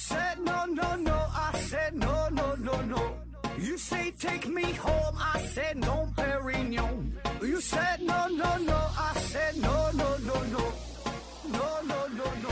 [0.00, 1.18] said no, no, no.
[1.34, 3.02] I said no, no, no, no.
[3.58, 5.16] You say take me home.
[5.18, 7.12] I said no, Perignon.
[7.42, 8.78] You said no, no, no.
[8.96, 10.64] I said no, no, no, no.
[11.52, 12.50] No, no, no, no.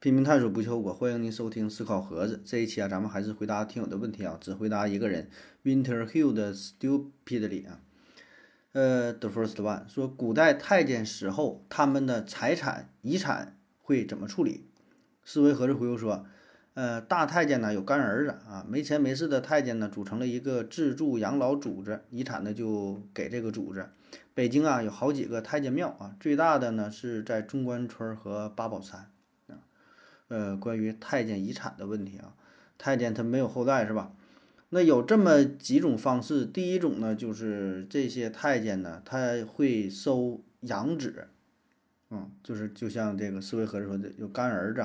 [0.00, 2.42] 拼命探索不求果，欢迎您收听思考盒子。
[2.44, 5.30] 这一期啊，咱们还是回答听友的问题啊，只回答一个人
[5.64, 7.80] ，Winter Hill 的 Stupidly 啊。
[8.78, 14.68] 呃，The first one 说，古代太监死后，他们的财产遗产会怎么处理？
[15.24, 16.24] 思维盒子回复说，
[16.74, 23.90] 呃，大太监呢有干儿子啊，没钱没势的太监呢组成了一个自助养老组织，遗产呢就给这个组织。
[24.32, 29.10] 北京啊有好几个太监庙啊，最大的呢是在中关村和八宝山。
[30.28, 32.32] 呃，关于太监遗产的问题啊，
[32.78, 34.12] 太监他没有后代是吧？
[34.70, 41.28] 那有这么几种方式，第一种呢，就是这些太监呢，他会收养子，
[42.10, 44.82] 嗯，就是就像这个思维和说的，有干儿子，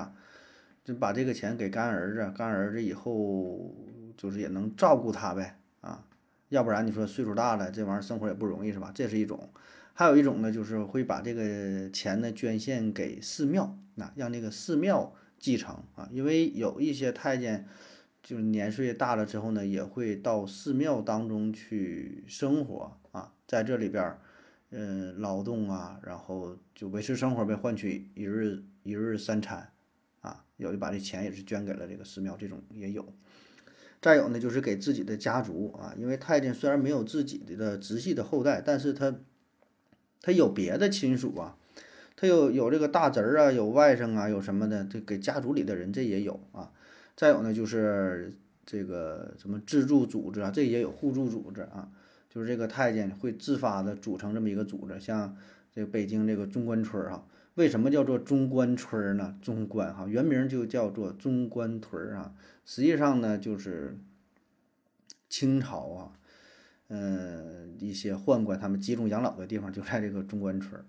[0.86, 3.76] 就把这个钱给干儿子，干儿子以后
[4.16, 6.06] 就是也能照顾他呗，啊，
[6.48, 8.92] 要不然你说岁数大了，这玩意儿生活也不容易是吧？
[8.96, 9.50] 这是一种，
[9.94, 15.14] 还有一种呢，就是会把这个钱呢捐献给寺庙，那让那个寺庙。
[15.40, 17.68] 继承啊，因为有一些太监，
[18.24, 24.22] 就是年岁大了之后呢，也会到寺庙当中去生活啊，在这里边儿，
[24.72, 29.70] 嗯，劳动啊，然后就维持生活呗，换取一日一日三餐
[30.22, 33.06] 啊，有的把这钱也是捐给了这个寺庙，这种也有。
[34.02, 39.16] 再有呢，就是给自己的家族啊，因为太监虽然没有自己的直系的后代，但是他
[40.22, 41.58] 他有别的亲属啊。
[42.16, 46.72] 他有有这个大侄儿啊，有外甥啊，有什么的，这给家族里的人这也有啊。
[47.16, 48.34] 再有呢，就是
[48.66, 51.92] 这个什么自助组织啊，这也有互助组织啊。
[52.30, 55.38] 就是这个太监会自发的组成这么一个组织，像
[55.72, 59.38] 这个北京这个中关村儿啊，为什么叫做中关村儿呢？
[59.40, 62.34] 中关哈，原名就叫做中关屯儿啊。
[62.66, 64.00] 实际上呢，就是
[65.30, 66.14] 清朝啊，
[66.88, 70.84] 嗯，一些宦官他们集中养老的地方就在这个中关村儿。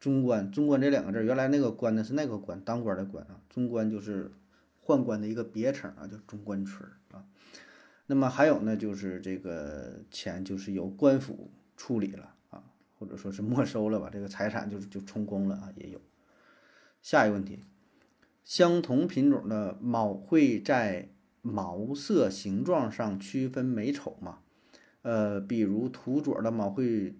[0.00, 3.38] 中官，中官这两个字，原来那个官呢是那个官，当官的官啊。
[3.50, 4.30] 中官就是
[4.86, 7.24] 宦官的一个别称啊，叫中关村啊。
[8.06, 12.62] 那么还有呢，就是这个钱就是由官府处理了啊，
[12.98, 16.00] 或者说是没收了吧，这个财产就就充公了啊，也有。
[17.02, 17.64] 下一个问题，
[18.44, 21.08] 相同品种的猫会在
[21.42, 24.38] 毛色形状上区分美丑吗？
[25.02, 27.16] 呃，比如土左的猫会。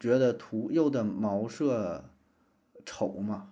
[0.00, 2.10] 觉得土右的毛色
[2.84, 3.51] 丑吗？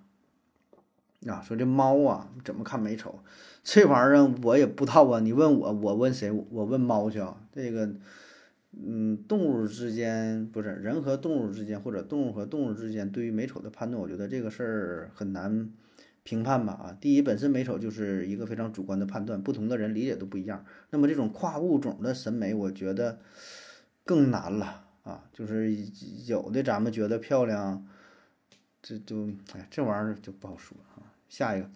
[1.26, 3.18] 啊，说这猫啊，怎么看美丑？
[3.62, 5.20] 这玩意儿我也不知道啊。
[5.20, 6.30] 你问我，我问谁？
[6.30, 7.36] 我问猫去啊。
[7.52, 7.90] 这个，
[8.72, 15.70] 嗯，动物之间不是人和动物之间，或者动物和动物之间对于美丑的判断，我觉得这个事儿很难
[16.22, 16.72] 评判吧？
[16.72, 20.64] 啊，第一，本身美丑就是一个非常主观的判断，不同的人理解都不一样。
[20.88, 23.18] 那么这种跨物种的审美，我觉得
[24.04, 24.84] 更难了。
[25.02, 25.74] 啊，就是
[26.26, 27.86] 有的咱们觉得漂亮，
[28.90, 31.14] 这就哎，这玩意儿就不好说啊。
[31.28, 31.70] 下一个，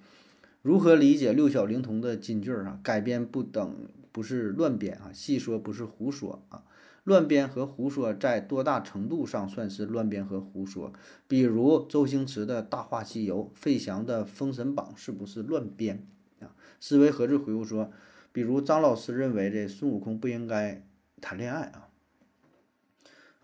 [0.62, 2.80] 如何理解六小龄童的金句儿啊？
[2.82, 3.76] 改编不等
[4.10, 6.64] 不是乱编啊，细说不是胡说啊。
[7.04, 10.92] 乱编和胡说在多大程度上算是乱编和胡说？
[11.28, 16.04] 比如周星驰的大话西游，费翔的封神榜是不是乱编
[16.40, 16.50] 啊？
[16.80, 17.92] 思维盒子回复说，
[18.32, 20.82] 比如张老师认为这孙悟空不应该
[21.20, 21.90] 谈恋爱啊。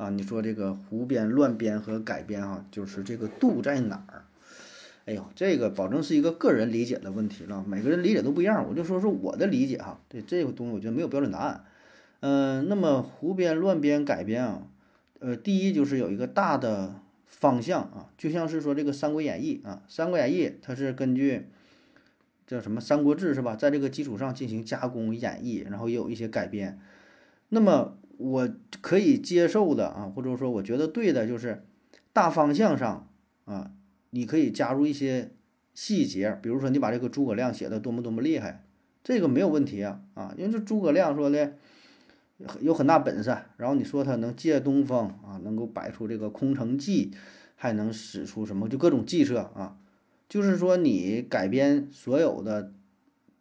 [0.00, 4.24] 啊，你说这个胡编乱编和改编啊，就是这个度在哪儿？
[5.04, 8.66] 哎呦，这个保证是一个个人理解的问题了，每个人理解都不一样。
[8.66, 11.64] 我就说说我的理解哈，对这个东西我觉得没有标准答案。
[12.20, 14.62] 嗯，那么胡编乱编改编啊，
[15.18, 16.94] 呃，第一就是有一个大的
[17.26, 21.48] 方向啊，就像是说这个《三国演义》啊，《三国演义》它是根据
[22.46, 26.80] 叫什么《三国志》是吧，在这个基础上进行加工演绎，然后也有一些改编。
[27.50, 28.50] 那么我
[28.82, 31.64] 可以接受的啊，或者说我觉得对的，就是
[32.12, 33.08] 大方向上
[33.46, 33.72] 啊，
[34.10, 35.30] 你可以加入一些
[35.72, 38.66] 细节，比如说你把这个诸葛亮写的多么多么厉害，
[39.02, 41.54] 这个没有问题啊啊，因为这诸葛亮说的
[42.60, 47.12] 有很大本事，然后你说他能借东风啊，能够摆出这个空城计，
[47.54, 49.78] 还能使出什么就各种计策啊，
[50.28, 52.74] 就是说你改编所有的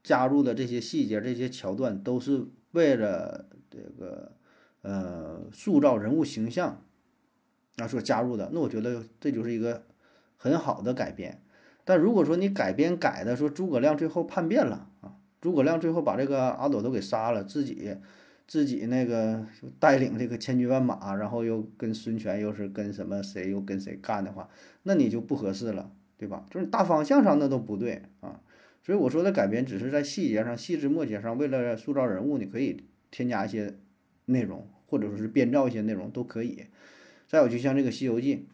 [0.01, 4.38] 加入的这些细节、这些桥段，都是为了这个。
[4.81, 6.83] 呃，塑造人物形象
[7.77, 9.83] 啊，所加入的，那我觉得这就是一个
[10.37, 11.41] 很好的改编。
[11.83, 17.97] 但如果说你改编改的说诸葛亮最后叛变了啊，诸葛亮最后把这个阿斗都给杀了，自己
[18.47, 19.45] 自己那个
[19.79, 24.49] 带领这个千军万马，然后又跟孙权又是跟什么谁又跟谁干的话，
[24.83, 26.45] 那你就不合适了，对吧？
[26.49, 28.39] 就是大方向上那都不对啊。
[28.81, 33.77] 所以我说的改编只是在细节上、细枝末节上，为了塑造人物，你可以添加一些
[34.29, 36.65] 内容，或者说是编造一些内容都可以。
[37.27, 38.47] 再有就像这个《西游记》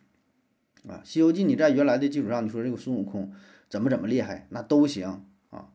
[0.92, 3.32] 啊，《西游记》你在原来的基础上，你说这个孙悟空
[3.70, 5.70] 怎么怎么厉害，那都行啊。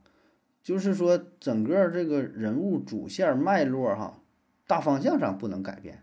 [0.63, 4.21] 就是说整个这个人物主线脉络哈，
[4.67, 6.03] 大方向上不能改变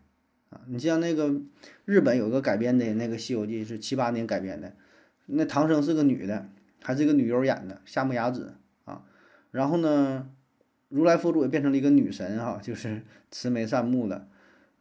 [0.50, 0.62] 啊。
[0.68, 1.42] 你像那个
[1.86, 4.76] 日本有个改编的那个《西游记》是七八年改编的，
[5.26, 6.50] 那唐僧是个女的。
[6.84, 8.54] 还是个女优演的夏目雅子
[8.86, 9.04] 啊，
[9.52, 10.30] 然后呢，
[10.90, 14.28] 如来佛祖也变成了一个女神哈，就是慈眉善目的，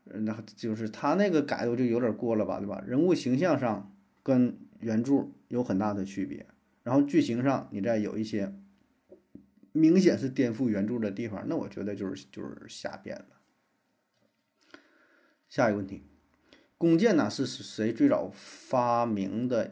[0.05, 2.83] 那就是他那个改的就有点过了吧，对吧？
[2.87, 3.93] 人物形象上
[4.23, 6.47] 跟原著有很大的区别，
[6.83, 8.55] 然后剧情上你再有一些
[9.73, 13.27] 明显是颠覆原著的地方，那我觉得就是就是瞎编了。
[15.49, 16.03] 下一个问题，
[16.79, 19.71] 弓箭呢是谁最早发明的？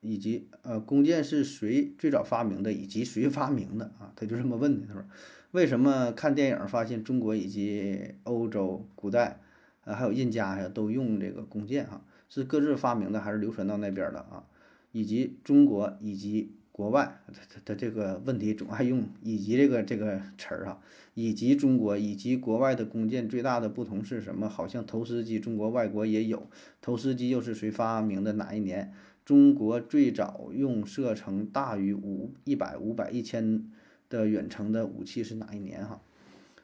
[0.00, 2.72] 以及呃，弓箭是谁最早发明的？
[2.72, 4.12] 以及谁发明的啊？
[4.14, 4.86] 他就这么问的。
[4.86, 5.04] 他说
[5.52, 9.40] ：“为什么看电影发现中国以及欧洲古代
[9.84, 12.02] 呃，还有印加呀，都用这个弓箭哈？
[12.28, 14.44] 是各自发明的，还是流传到那边的啊？
[14.92, 20.80] 以及中国以及国外，他他他这个问题总爱用以及这个这个词儿哈。
[21.14, 24.48] 以及中国以及国外的弓箭最大的不同是什么？
[24.48, 26.46] 好像投石机中国外国也有，
[26.82, 28.34] 投石机又是谁发明的？
[28.34, 28.92] 哪一年？”
[29.24, 33.62] 中国最早用射程大于五一百、五百、一千
[34.08, 35.84] 的远程的武器是哪一年？
[35.86, 36.00] 哈，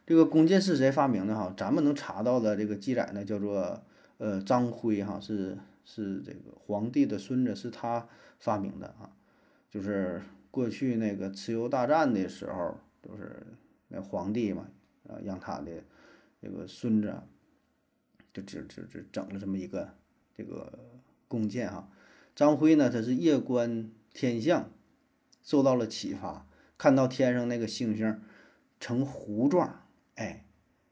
[0.07, 1.35] 这个弓箭是谁发明的？
[1.35, 3.83] 哈，咱们能查到的这个记载呢，叫做
[4.19, 8.07] 呃张辉，哈，是是这个皇帝的孙子，是他
[8.39, 9.11] 发明的啊。
[9.71, 13.45] 就是过去那个蚩尤大战的时候，就是
[13.89, 14.69] 那皇帝嘛，
[15.09, 15.83] 啊，让他的
[16.41, 17.13] 这个孙子
[18.33, 19.89] 就就就就整了这么一个
[20.37, 20.79] 这个
[21.29, 21.89] 弓箭，哈。
[22.37, 24.71] 张辉呢，他是夜观天象，
[25.43, 26.47] 受到了启发，
[26.77, 28.21] 看到天上那个星星
[28.81, 29.83] 呈弧状，
[30.17, 30.45] 哎，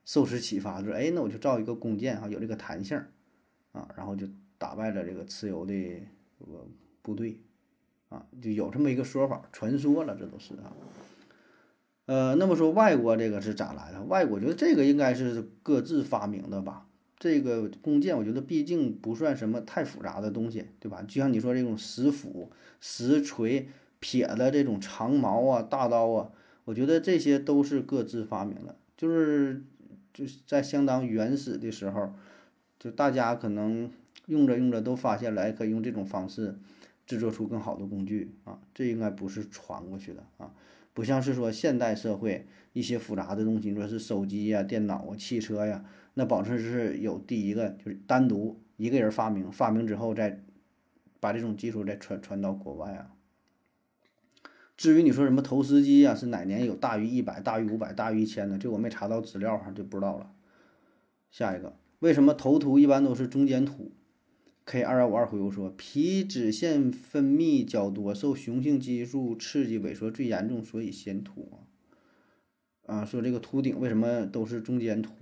[0.05, 2.96] 受此启发，说，哎，那我就造一个弓箭啊，有这个弹性，
[3.73, 4.26] 啊，然后就
[4.58, 5.73] 打败了这个蚩尤的
[6.38, 6.67] 这个
[7.02, 7.40] 部队，
[8.08, 10.73] 啊，就有这么一个说法，传说了，这都是啊。
[12.06, 14.02] 呃，那么说外国这个是咋来的？
[14.02, 16.88] 外国觉得这个应该是各自发明的吧。
[17.19, 21.02] 这个弓箭，我觉得毕竟不算什么太复杂的东西，对吧？
[21.02, 22.50] 就像你说这种石斧、
[22.81, 23.69] 石锤、
[24.02, 26.31] 撇的这种长矛啊、大刀啊，
[26.64, 29.62] 我觉得这些都是各自发明的，就是
[30.12, 32.12] 就是在相当原始的时候，
[32.81, 33.88] 就大家可能
[34.26, 36.58] 用着用着都发现来可以用这种方式
[37.06, 40.52] 制作出更好的工具啊，这应该不是传过去的啊，
[40.93, 45.84] 不像是说现代社会一些复杂的东西，你说是手机呀、电脑啊、汽车呀。
[46.14, 50.43] 那保证是有第一个，就是单独一个人发明，发明之后再
[51.20, 53.14] 把这种技术再传传到国外啊。
[54.76, 60.32] 至于你说什么投石机啊，是哪年有大于一百、大于五百、大于一千的，这我没查到资料哈，就不知道了。
[61.30, 63.92] 下一个，为什么头秃一般都是中间秃
[64.64, 71.48] ？K 二幺五二回复说，皮脂腺分泌较多，受雄性激素刺激萎缩最严重，所以先秃
[72.86, 73.04] 啊。
[73.04, 75.12] 说这个秃顶为什么都是中间秃？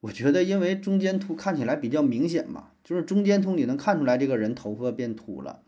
[0.00, 5.62] 我觉得，因为中间秃看起来比较明显嘛，就是中间秃你能看出来这个人头发变秃了。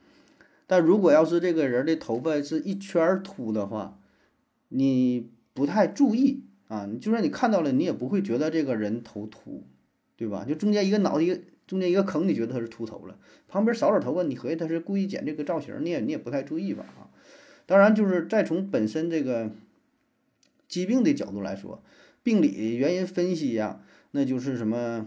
[0.70, 3.98] 但如果要是这个人的头发是一圈秃的话，
[4.68, 9.64] 你不太注意啊，你就算你看到了，你也不会觉得这个人头秃，
[10.14, 10.44] 对吧？
[10.48, 16.84] 就中间一个脑袋，一个中间一个坑，你觉得他是秃头了，旁边少点头发，你合计他是故意剪这个造型，你也你也不太注意吧？
[17.00, 17.10] 啊，
[17.66, 19.50] 当然就是再从本身这个
[20.68, 21.82] 疾病的角度来说，
[22.22, 23.80] 病理原因分析呀。
[24.12, 25.06] 那就是什么，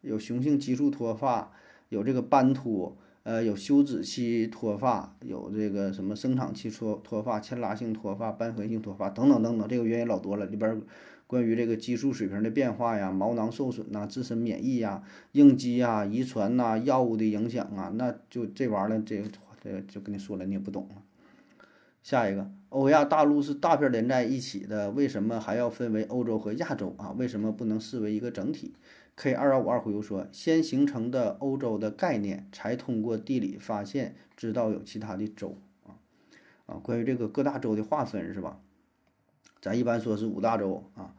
[0.00, 1.52] 有雄性激素脱发，
[1.90, 10.44] 有这个斑秃，呃，有休止期脱发，有这个什么生长期脱脱发、牵拉性脱发、瘢痕性脱发等等等等，这个原因老多了。
[10.44, 10.78] 里边
[11.26, 15.02] 关于这个激素水平的变化呀、毛囊受损呐、自身免疫呀、
[15.32, 19.22] 应激呀、遗传呐、药物的影响啊，那就这玩意儿，这
[19.62, 20.96] 这就跟你说了，你也不懂了。
[22.02, 27.12] 下一个，欧亚大陆是大片连在一起的，为什么还要分为欧洲和亚洲啊？
[27.16, 28.74] 为什么不能视为一个整体
[29.16, 35.96] ？K 二幺五二回复说，先形成的欧洲的概念，才通过地理发现知道有其他的洲啊
[36.66, 36.76] 啊。
[36.76, 38.60] 关于这个各大洲的划分是吧？
[39.60, 41.14] 咱一般说是五大洲啊，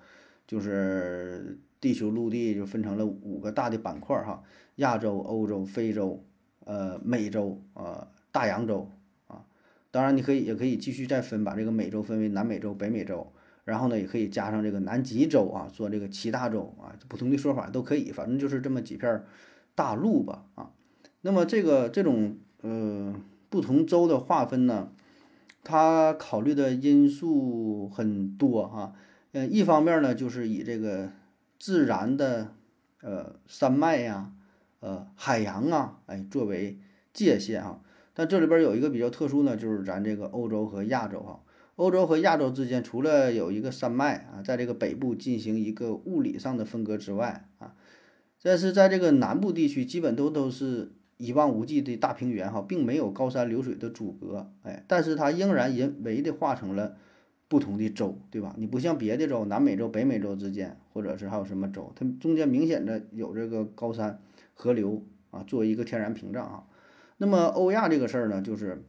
[0.45, 4.43] 就是地球陆地就分成了五个大的板块哈，
[4.75, 6.23] 亚洲、欧洲、非洲、
[6.65, 8.89] 呃美洲啊、大洋洲。
[9.91, 13.31] 当然，你可以也可以继续再分，把这个美洲分为南美洲、北美洲，
[13.65, 19.23] 然后呢，也可以加上这个南极洲啊，做这个七大洲啊，不同的说法都可以，反正就是这么几片
[19.73, 20.71] 大陆吧啊。
[21.21, 23.15] 那么这个这种呃
[23.49, 24.91] 不同州的划分呢，
[25.63, 28.93] 它考虑的因素很多哈。
[29.31, 31.09] 嗯，一方面呢，就是以这个
[31.57, 32.53] 自然的
[33.01, 34.31] 呃山脉呀、
[34.79, 36.77] 呃海洋啊，哎作为
[37.11, 37.81] 界限啊。
[38.13, 41.41] 但这里边有一个比较特殊呢，就是咱这个欧洲和亚洲哈。
[41.75, 47.75] 欧洲和亚洲之间，除了有一个山脉啊，在这个北部进行一个物理上的分割之外啊，
[48.41, 56.95] 但是在这个南部地区，基本都都是一望无际的大平原哈，并没有高山流水的阻隔，哎，但是它仍然人为的划成了
[57.49, 58.55] 不同的州，对吧？
[58.57, 64.21] 你不像别的州，南美洲、北美洲之间，或者是还有什么州，它中间明显的有这个高山、
[64.53, 66.63] 河流啊，作为一个天然屏障啊。
[67.17, 68.85] 那么欧亚这个事儿呢，就是。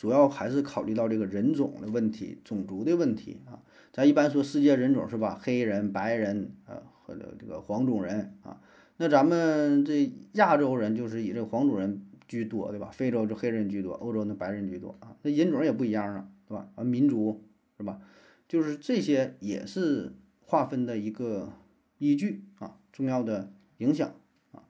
[0.00, 3.60] 主要还是考虑到这个人种的问题、种族的问题啊。
[3.92, 5.38] 咱一般说世界人种是吧？
[5.42, 8.62] 黑人、白人啊，或者这个黄种人啊。
[8.96, 12.88] 那咱们这亚洲人就是以这个黄种人居多，对吧？
[12.90, 15.14] 非洲就黑人居多，欧洲那白人居多啊。
[15.20, 16.70] 那人种也不一样啊，对吧？
[16.76, 17.44] 啊，民族
[17.76, 18.00] 是吧？
[18.48, 21.52] 就是这些也是划分的一个
[21.98, 24.14] 依据啊，重要的影响
[24.52, 24.62] 啊。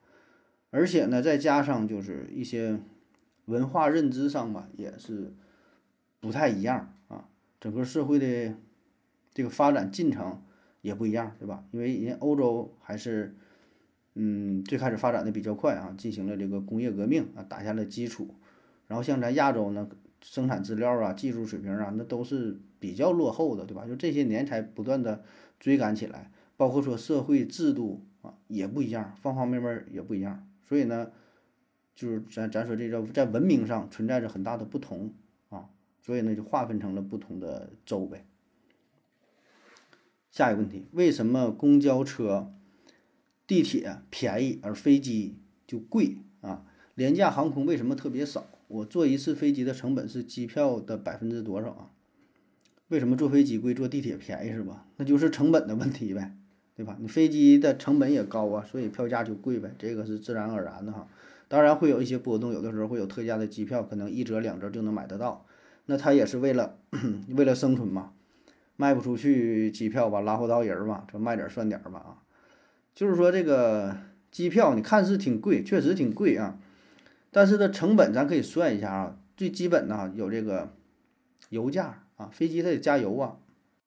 [0.71, 2.81] 而且呢，再加上就是一些。
[3.51, 5.35] 文化认知上吧，也是
[6.21, 7.27] 不太一样啊。
[7.61, 8.55] 整个社会的
[9.35, 10.41] 这个发展进程
[10.83, 11.65] 也不一样，对吧？
[11.73, 13.35] 因为人欧洲还是
[14.15, 18.35] 嗯最开始发展的比较快啊，进行了这个工业革命啊，打下了基础。
[18.87, 19.89] 然后像咱亚洲呢，
[20.23, 23.85] 生产资料啊、技术水平啊，那都是比较落后的，对吧？
[23.85, 25.25] 就这些年才不断的
[25.59, 30.47] 追赶起来，包括说社会制度啊也不一样，方方面面也不一样。
[30.69, 31.11] 所以呢。
[32.01, 35.13] 就是咱咱说这个在文明上存在着很大的不同
[35.51, 35.69] 啊，
[36.01, 38.25] 所以呢就划分成了不同的州呗。
[40.31, 42.55] 下一个问题，为什么公交车、
[43.47, 46.65] 地铁便宜而飞机就贵啊？
[46.95, 48.47] 廉价航空为什么特别少？
[48.69, 51.91] 我坐一次飞机的成本是机票的百分之多少啊？
[52.89, 54.87] 为什么坐飞机贵，坐地铁便宜是吧？
[54.97, 56.35] 那就是成本的问题呗，
[56.75, 56.97] 对吧？
[56.99, 61.07] 你飞机的成本也高啊，所以票价就贵呗，这个是自然而然的哈。
[61.51, 65.45] 当然会有一些波动，有的时候会有特价的机票，可能一折两折就能买得到。
[65.87, 66.79] 那他也是为了
[67.35, 68.13] 为了生存嘛，
[68.77, 72.23] 卖不出去机票吧，拉货到人嘛，这卖点算点吧啊。
[72.95, 73.97] 就是说这个
[74.31, 76.57] 机票你看似挺贵，确实挺贵啊，
[77.33, 80.73] 但是的成本咱可以算一下啊，最基本的有这个
[81.49, 83.39] 油价啊，飞机它得加油啊。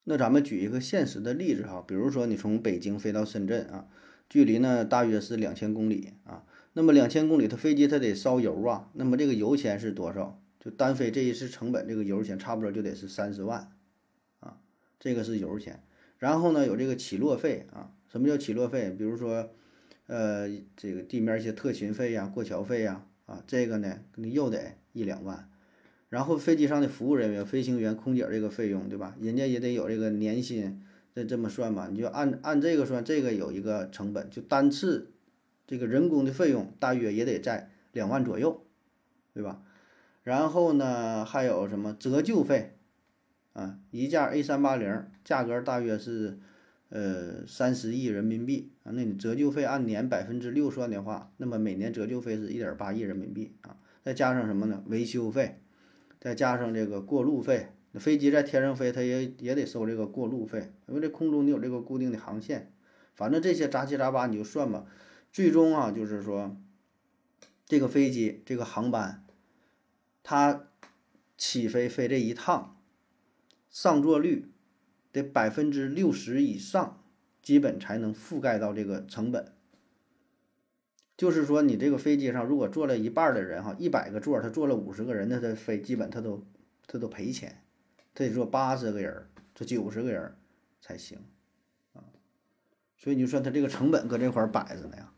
[0.04, 3.86] 那咱们举一个现实的例子哈，比如说你从北京飞到深圳啊，
[4.28, 6.44] 距离呢大约是两千公里啊。
[6.74, 8.90] 那么两千公里，它飞机它得烧油啊。
[8.94, 10.40] 那么这个油钱是多少？
[10.60, 13.72] 就单飞这一次成本，这个油钱差不多就得是三十万，
[14.40, 14.58] 啊，
[15.00, 15.84] 这个是油钱。
[16.18, 17.92] 然后呢，有这个起落费啊。
[18.08, 18.92] 什么叫起落费？
[18.92, 19.50] 比如说，
[20.08, 25.50] 呃，这个地面一些特勤费呀、过桥费呀，啊，这个呢，你又得一两万。
[26.10, 29.16] 然后飞机上的服务人员、飞行员、空姐这个费用，对吧？
[29.20, 30.82] 人家也得有这个年薪，
[31.14, 31.90] 这这么算吧？
[31.92, 35.13] 你就按按这个算，这个有一个成本，就单次。
[35.66, 38.66] 这个人工的费用大约也得在两万左右，
[39.34, 39.62] 对吧？
[40.24, 42.78] 然后呢，还有什么折旧费
[43.52, 43.78] 啊？
[43.92, 46.40] 一架 A 三八零价格大约是
[46.90, 48.92] 呃三十亿人民币啊。
[48.94, 53.76] 那你折旧费按年百分之六算的话，那么每年折旧费是一点八亿人民币啊。
[54.02, 54.84] 再加上什么呢？
[54.88, 55.60] 维修费，
[56.20, 57.68] 再加上这个过路费。
[57.92, 62.72] 那飞机在天上飞，它也也得收这个过路费，因为这空中你有这个固定的航线。
[63.14, 64.86] 反正这些杂七杂八你就算吧。
[65.34, 66.56] 最终啊，就是说，
[67.66, 69.26] 这个飞机这个航班，
[70.22, 70.68] 它
[71.36, 72.80] 起飞飞这一趟，
[73.72, 74.52] 上座率
[75.12, 77.04] 得百分之六十以上，
[77.42, 79.52] 基本才能覆盖到这个成本。
[81.18, 86.46] 就是说，你这个飞机上如果坐了一半的人哈，一百个座，他坐了五十个人，那他飞基本他都
[86.86, 87.64] 他都赔钱，
[88.14, 90.38] 他得坐八十个人，坐九十个人
[90.80, 91.18] 才行
[91.94, 92.06] 啊。
[92.96, 95.10] 所以你说他这个成本搁这块摆着呢呀。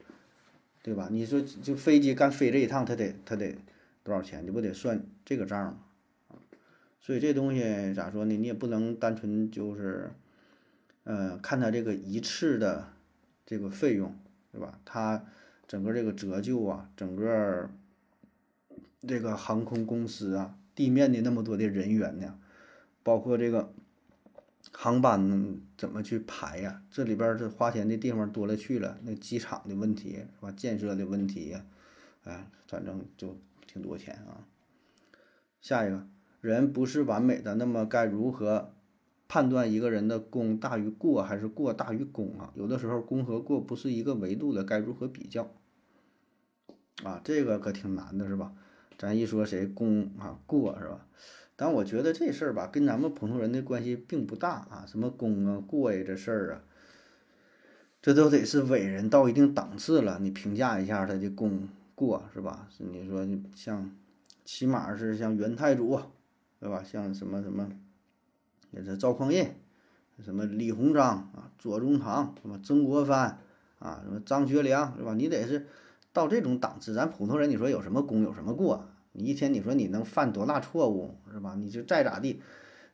[0.86, 1.08] 对吧？
[1.10, 3.58] 你说就飞机干飞这一趟，它得它得
[4.04, 4.46] 多少钱？
[4.46, 6.38] 你不得算这个账吗？
[7.02, 8.38] 所以这东西咋说呢？
[8.38, 10.12] 你也不能单纯就是，
[11.04, 12.90] 呃，看它这个一次的
[13.48, 14.16] 这个费用，
[14.52, 14.80] 对吧？
[14.86, 15.26] 它
[15.68, 17.68] 整个这个折旧啊，整个
[19.08, 22.38] 这个航空公司啊，地面的那么多的人员呢，
[23.02, 23.74] 包括这个。
[24.78, 26.82] 航班怎么去排呀？
[26.92, 30.52] 这里边这花钱的地方多了去了，那机场的问题是吧？
[30.52, 31.66] 建设的问题呀，
[32.24, 34.46] 哎，反正就挺多钱啊。
[35.62, 36.06] 下一个
[36.42, 38.74] 人不是完美的，那么该如何
[39.28, 42.52] 判断一个人的功大于过还是过大于功啊？
[42.56, 45.52] 有的时候功和过不是一个维度的，该如何比较？
[47.04, 48.54] 啊，这个可挺难的，是吧？
[48.98, 51.08] 咱一说谁功啊过是吧？
[51.56, 54.86] 但我觉得这事儿吧，跟咱们普通人的关系并不大啊。
[54.88, 56.62] 什么功啊过呀这事儿啊，
[58.02, 62.68] 这都得是伟人到一定档次了，你评价一下他的功过是吧？
[62.78, 63.90] 你说像，
[64.44, 66.00] 起码是像元太祖，
[66.60, 66.84] 对吧？
[66.84, 67.70] 像什么什么，
[68.72, 69.56] 也是赵匡胤，
[70.24, 73.40] 什么李鸿章啊，左宗棠，什么曾国藩
[73.80, 75.14] 啊，什么张学良是吧？
[75.14, 75.68] 你得是。
[76.14, 78.88] 到这种档次，咱普通人，你说有什么功，有什么过？
[79.18, 81.56] 你一天，你说你能犯多大错误，是吧？
[81.58, 82.42] 你就再咋地，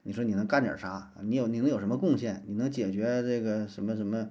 [0.04, 1.12] 你说你能干点啥？
[1.24, 2.44] 你有你能有什么贡献？
[2.48, 4.30] 你能解决这个什么什么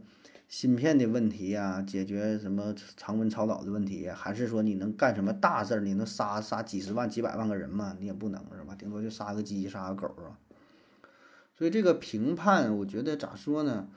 [0.49, 1.83] 芯片的问题呀？
[1.83, 4.09] 解决什么常温超导的问题？
[4.09, 5.81] 还是说你能干什么大事儿？
[5.81, 7.97] 你能杀杀几十万、几百万个人吗？
[7.99, 8.75] 你也不能，是吧？
[8.77, 10.39] 顶多就杀个鸡、杀个狗啊。
[11.57, 13.89] 所以这个评判，我觉得咋说呢？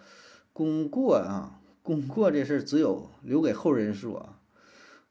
[0.51, 4.35] 功过啊，功过这事儿只有留给后人说。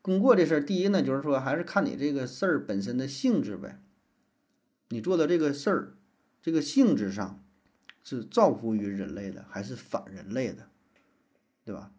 [0.03, 3.81] 功过这事儿，第一呢，就是说还是看你这个事儿本身的性质呗。
[4.89, 5.95] 你做的这个事儿，
[6.43, 7.43] 这个性质上
[8.03, 10.67] 是造福于人类的，还是反人类的，
[11.65, 11.93] 对吧？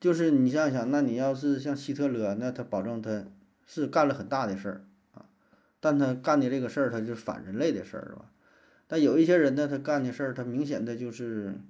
[0.00, 3.26] 就是你想想，那你要是像希特勒，那他保证他
[3.66, 5.26] 是干了很大的事儿啊，
[5.80, 8.30] 但他干的这个事儿，他是反人类的事儿，是吧？
[8.86, 11.60] 但有一些人呢，他干的事儿，他明显的就是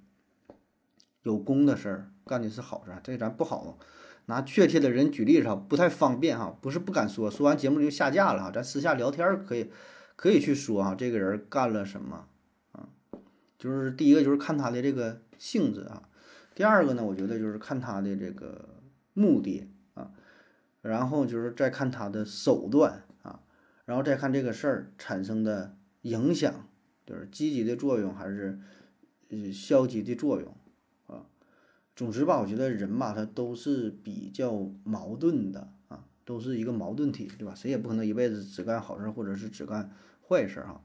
[1.22, 3.78] 有功的事儿，干的是好事儿，这咱不好。
[4.26, 8.50] 拿确切的人举例子不太方便哈，不是不敢说，说完节目就下架了哈。
[8.50, 9.70] 咱私下聊天可以，
[10.16, 12.26] 可以去说哈，这个人干了什么
[12.72, 12.88] 啊？
[13.58, 16.08] 就是第一个就是看他的这个性质啊，
[16.54, 18.80] 第二个呢，我觉得就是看他的这个
[19.12, 20.10] 目的啊，
[20.80, 23.40] 然后就是再看他的手段啊，
[23.84, 26.66] 然后再看这个事儿产生的影响，
[27.04, 28.58] 就是积极的作用还是
[29.28, 30.56] 呃消极的作用。
[31.96, 37.54] 总之吧，我觉得人吧，他都是比较矛盾的啊，都是一个矛盾体，对吧？
[37.54, 39.92] 谁也不可能一辈子只干好事或者是只干
[40.28, 40.82] 坏事哈。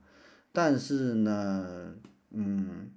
[0.52, 1.94] 但是呢，
[2.30, 2.90] 嗯，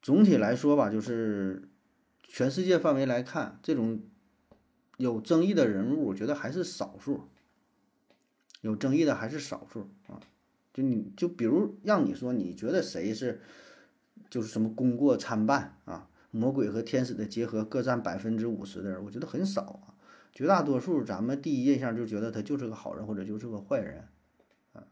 [0.00, 1.68] 总体来说吧，就是
[2.22, 4.00] 全世界范围来看，这种
[4.96, 7.28] 有争议的人物，我觉得还是少数。
[8.62, 10.20] 有争议的还是少数啊。
[10.72, 13.42] 就你就比如让你说，你觉得谁是
[14.30, 16.08] 就是什么功过参半啊？
[16.32, 19.94] 魔鬼和天使的结合各占百分之五十的人，我觉得很少啊。
[20.32, 24.08] 绝大多数咱们第一印象就觉得他就是个好人或者就是个坏人，
[24.72, 24.82] 啊。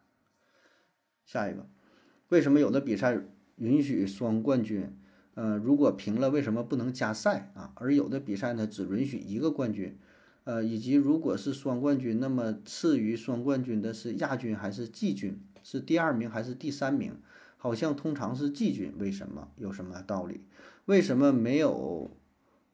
[1.24, 1.66] 下一个，
[2.28, 3.18] 为什么有的比赛
[3.56, 4.96] 允许双冠军？
[5.34, 7.72] 呃，如果平了，为什么不能加赛啊？
[7.76, 9.98] 而有的比赛呢，只允许一个冠军？
[10.44, 15.40] 呃，以及如果是双冠军，那么次于双冠军的是亚军还是季军？
[15.62, 17.14] 是第二名还是第三名？
[17.56, 19.48] 好像通常是季军，为什么？
[19.56, 20.40] 有什么道理？
[20.90, 22.10] 为什么没有，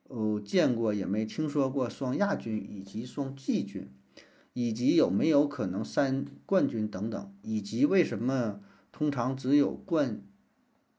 [0.04, 3.90] 呃，见过也没听说过双亚军以及双季军，
[4.54, 10.22] 以及有没有可能三冠军等等，以及为什么通常只有冠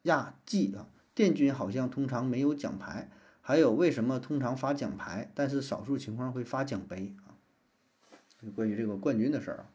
[0.04, 0.90] 亚季啊？
[1.16, 3.10] 殿军好像通常没有奖牌，
[3.42, 7.34] 还有为什么通常发奖牌，但是少数情况会发奖杯啊？
[8.56, 9.72] 关于这个冠军的事儿啊，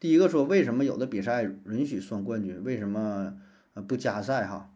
[0.00, 3.36] 第一个说为什么有的比赛允许双冠军，为什么
[3.74, 4.73] 呃不加赛哈？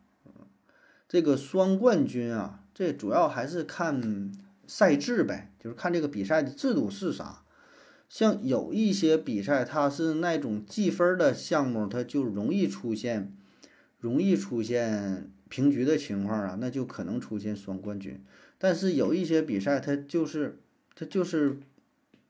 [1.09, 4.31] 这个双冠军啊，这主要还是看
[4.66, 7.42] 赛制呗，就是看这个比赛的制度是啥。
[8.11, 13.33] 像有一些比赛，它是那种计分的项目，它就容易出现，
[13.99, 18.23] 容易出现平局的情况啊，那就可能出现双冠军。
[18.59, 20.59] 但是有一些比赛，它就是
[20.94, 21.59] 它就是，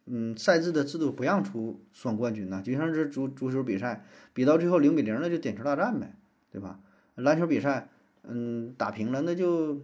[0.06, 6.14] 嗯，赛制的制度不让出双冠军呐，就像是足足球比赛，比到最后零比零，那就点球大战呗，
[6.52, 6.78] 对吧？
[7.16, 7.88] 篮球比赛。
[8.28, 9.82] 嗯，打平了那就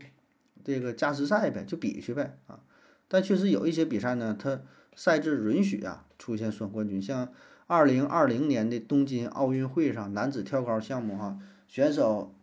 [0.62, 2.60] 这个加时赛呗，就比去呗啊。
[3.08, 4.60] 但确实有一些比赛呢，它
[4.94, 7.28] 赛制允许啊出现双冠军，像
[7.66, 12.34] 二零二零年的东京奥运会上男子跳高项目哈，选手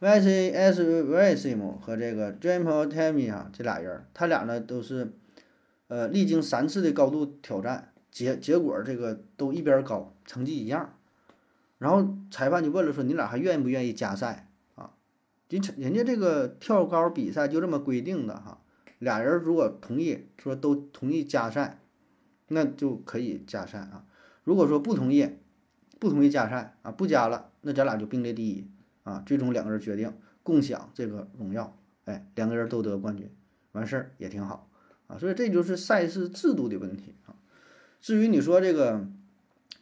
[0.00, 5.12] Vasily Vasim 和这个 Jamel Tami 哈这俩人，他俩呢都是
[5.88, 10.94] 呃历经三次的高度挑战，结结果这个都一边高，成绩一样。
[11.78, 14.49] 然后裁判就问了说，你俩还愿不愿意加赛？
[15.50, 18.62] 人人家这个跳高比赛就这么规定的哈，
[19.00, 21.80] 俩人如果同意说都同意加赛，
[22.48, 24.06] 那就可以加赛啊。
[24.44, 25.28] 如果说不同意，
[25.98, 28.70] 不同意加赛啊，不加了，那咱俩就并列第一
[29.02, 29.22] 啊。
[29.26, 33.28] 最终两个人决定共享这个荣耀，哎，两个人都得冠军，
[33.72, 34.70] 完事儿也挺好
[35.08, 35.18] 啊。
[35.18, 37.34] 所以这就是赛事制度的问题啊。
[38.00, 39.04] 至于你说这个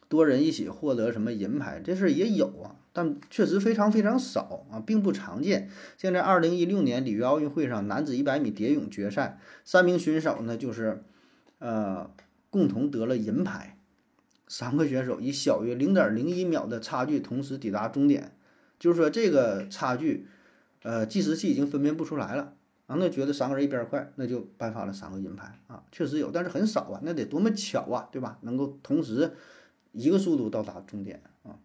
[0.07, 2.75] 多人一起获得什么银牌，这事儿也有啊。
[2.91, 5.69] 但确实非常非常少啊，并不常见。
[5.97, 11.03] 现在二零一六年里约奥运会上，男子一百米蝶泳决赛，三名选手呢就是
[11.59, 12.09] 呃
[12.49, 13.77] 共同得了银牌，
[14.47, 18.35] 三个选手以小于零点零一秒的差距同时抵达终点，
[18.79, 20.27] 就是说这个差距，
[20.83, 22.53] 呃计时器已经分辨不出来了。
[22.87, 28.39] 啊，那觉得三个人一边快，那就颁发了三个银牌啊，确实有，但是很少啊，那得多么巧啊，对吧？
[28.41, 29.31] 能够同时
[29.91, 31.59] 一个速度到达终点啊，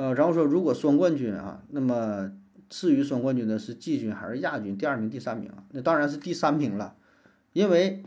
[0.00, 2.32] 呃，然后说如果双冠军啊，那么
[2.70, 4.74] 次于双冠军的是季军还是亚军？
[4.74, 5.62] 第二名、第三名啊？
[5.72, 6.96] 那当然是第三名了，
[7.52, 8.02] 因为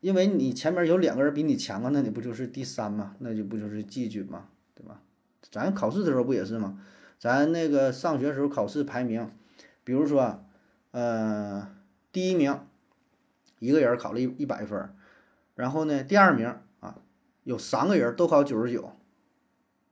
[0.00, 3.14] 因为你前面有两个人比你强啊，那你不就是第三嘛？
[3.18, 5.02] 那就不就是季军嘛，对吧？
[5.50, 6.80] 咱考试的时候不也是吗？
[7.18, 9.30] 咱那个上学时候考试排名，
[9.84, 10.42] 比如说。
[10.92, 11.68] 呃，
[12.12, 12.58] 第一名，
[13.58, 14.88] 一个人考了一一百分，
[15.56, 17.00] 然后呢，第二名啊，
[17.42, 18.93] 有三个人都考九十九，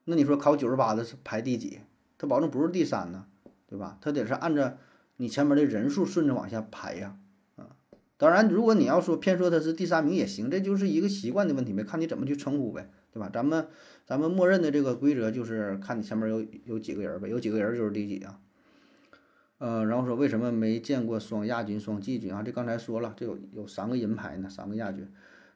[0.04, 1.80] 那你说考九十八的是排第几？
[2.18, 3.26] 他保证不是第三呢，
[3.66, 3.98] 对吧？
[4.00, 4.76] 他得是按照
[5.16, 7.16] 你前面的人数顺着往下排呀，
[7.56, 7.74] 啊，
[8.16, 13.28] 当然，如果你要说偏说他是第三名也行，这就是一个习惯的问题呗，看你怎么去称呼呗，对吧？
[13.32, 13.66] 咱们
[14.06, 18.38] 咱们默认的这个规则就是看你前面有有几个人呗，有几个人就是第几啊。
[19.58, 22.42] 呃，然后说为什么没见过双亚军、双季军啊？
[22.42, 25.08] 这刚才说了，这有有三个银牌呢，三个亚军，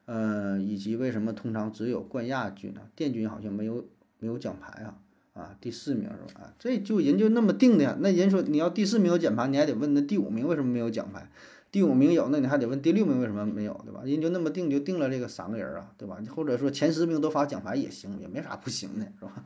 [0.04, 2.82] 呃，以及为什么通常只有冠亚军呢？
[2.94, 3.85] 殿军好像没有
[4.18, 4.98] 没有奖牌啊？
[5.35, 6.40] 啊，第四名是吧？
[6.42, 7.96] 啊，这就人就那么定的呀。
[8.00, 11.29] 那人说你要第四名有奖牌，你还得问那第五名为什么没有奖牌？
[11.70, 14.00] 第五名有，那你还得问第六名为什么没有，对吧？
[14.05, 16.16] 人就那么定，就定了这个三个人啊，对吧？
[16.35, 19.44] 或者说前十名都发奖牌也行，也没啥不行的，是吧？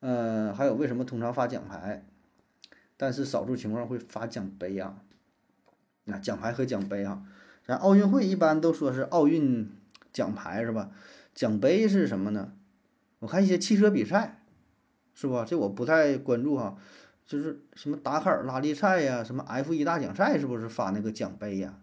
[0.00, 2.04] 呃，还有为什么通常发奖牌？
[2.98, 4.96] 但是少数情况会发奖杯啊，
[6.04, 7.22] 那奖牌和奖杯啊，
[7.64, 9.70] 咱奥运会一般都说是奥运
[10.12, 10.90] 奖牌是吧？
[11.34, 12.52] 奖杯是什么呢？
[13.24, 14.42] 我看一些汽车比赛，
[15.14, 15.42] 是不？
[15.46, 16.76] 这我不太关注哈，
[17.24, 21.80] 就是什么达喀尔拉力赛呀，什么 F 一大奖赛，是不是发那个奖杯呀？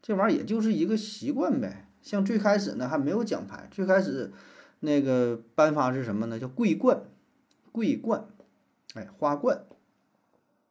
[0.00, 1.90] 这玩意儿也就是一个习惯呗。
[2.00, 4.32] 像最开始呢还没有奖牌，最开始
[4.80, 6.38] 那个颁发是什么呢？
[6.38, 7.02] 叫桂冠，
[7.70, 8.24] 桂冠，
[8.94, 9.64] 哎，花冠。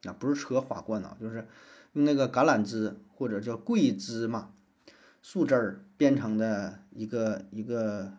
[0.05, 1.47] 啊，不是车花冠啊，就是
[1.93, 4.49] 用那个橄榄枝或者叫桂枝嘛，
[5.21, 8.13] 树枝儿编成的一个一个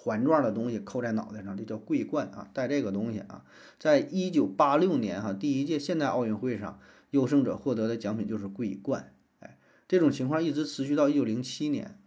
[0.00, 2.48] 环状的东西扣在脑袋上，这叫桂冠啊。
[2.54, 3.44] 戴这个东西啊，
[3.80, 6.78] 在一九八六年哈第一届现代奥运会上，
[7.10, 9.12] 优胜者获得的奖品就是桂冠。
[9.40, 9.58] 哎，
[9.88, 11.98] 这种情况一直持续到一九零七年，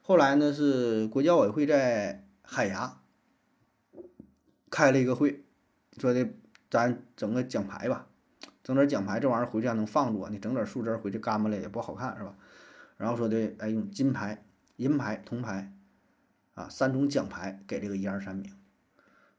[0.00, 3.00] 后来呢是国际奥委会在海牙
[4.70, 5.44] 开了一个会，
[5.98, 6.28] 说的
[6.70, 8.06] 咱整个奖牌吧。
[8.62, 10.30] 整点奖牌，这玩意儿回去还能放住啊？
[10.30, 12.34] 你整点树枝回去干巴了也不好看，是吧？
[12.96, 15.74] 然后说的，哎，用金牌、银牌、铜牌，
[16.54, 18.52] 啊，三种奖牌给这个一二三名。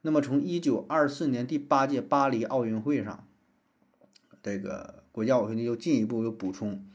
[0.02, 3.26] 那么从一九二四年第八届巴黎奥运会上，
[4.42, 6.86] 这个国家奥委会又进一步又补充，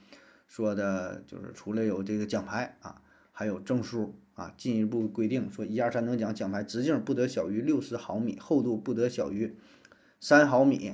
[0.48, 9.56] 说的就是除了有这个奖牌啊，还有证书啊，进一步规定说一二三等奖奖牌直径不得小于六十毫米，厚度不得小于
[10.20, 10.94] 三毫米。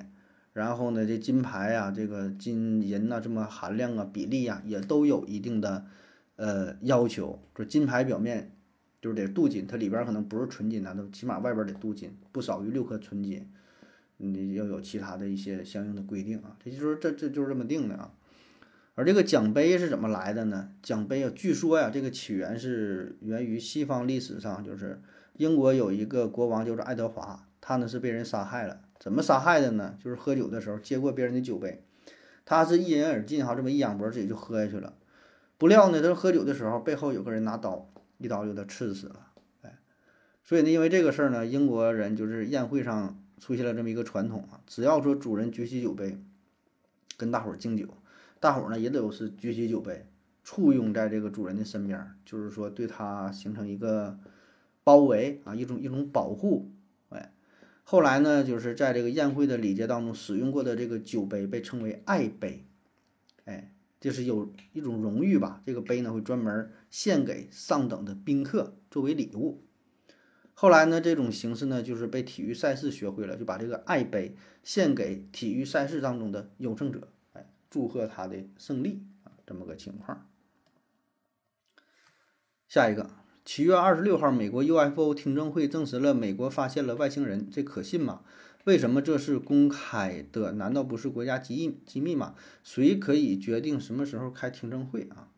[0.53, 5.85] 然后呢，这金牌啊，这个金银呐，这么含量啊、比例呀，也都有一定的
[6.35, 7.39] 呃要求。
[7.55, 8.56] 说金牌表面
[9.07, 13.47] 就是得镀金，它里边可能不是纯金呐，都起码外边得镀金，不少于六克纯金。
[14.17, 18.11] 你要有其他的一些相应的规定啊，这就是这这就是这么定的啊。
[18.95, 20.71] 而这个奖杯是怎么来的呢？
[20.83, 24.99] 奖杯啊，据说呀，这个起源是源于西方历史上，就是
[25.37, 28.81] 英国有一个国王叫做爱德华，他呢是被人杀害了。
[28.99, 29.95] 怎么杀害的呢？
[30.03, 31.81] 就是喝酒的时候接过别人的酒杯，
[32.43, 34.95] 他是一饮而尽哈，这么一仰脖自己就喝下去了。
[35.59, 39.27] 不料呢，他喝酒的时候背后有个人拿刀一刀就给他刺死了。
[39.61, 39.77] 哎，
[40.43, 46.17] 所以呢，因为这个事儿呢，英国人就是宴会上出现了这么一个传统啊，只要说主人举起酒杯
[47.17, 47.87] 跟大伙儿敬酒，
[48.39, 50.05] 大伙儿呢也都是举起酒杯
[50.43, 54.17] 簇拥在这个主人的身边，就是说对他形成一个
[54.83, 56.71] 包围啊，一种一种保护。
[57.89, 62.65] 后来呢，就是在这个宴会的礼节当中使用过的这个酒杯被称为爱杯，
[63.45, 65.61] 哎，就是有一种荣誉吧。
[65.65, 69.63] 这个杯呢会专门献给上等的宾客作为礼物。
[70.53, 80.27] 后来呢，这种形式呢就是被体育赛事学会了，就把这个爱杯献给体育赛事当中的优胜者，哎，祝贺他的胜利啊，这么个情况。
[82.67, 83.09] 下一个。
[83.45, 88.23] 七月二十六号，美国 UFO 听证会证实了美国发现了外星人，这可信吗？
[88.65, 90.51] 为什么这是公开的？
[90.51, 92.35] 难道不是国家机密机密吗？
[92.61, 95.29] 谁可以决定什么时候开听证会啊？